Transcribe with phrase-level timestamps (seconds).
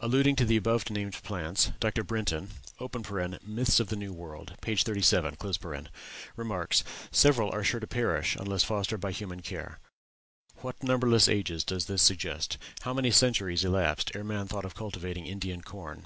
[0.00, 2.02] Alluding to the above named plants Dr.
[2.02, 2.50] Brinton
[3.46, 4.74] ("Myths of the New World," p.
[4.74, 5.36] 37)
[6.34, 9.78] remarks, 'Several are sure to perish unless fostered by human care.
[10.62, 12.58] What numberless ages does this suggest?
[12.80, 16.04] How many centuries elapsed ere man thought of cultivating Indian corn?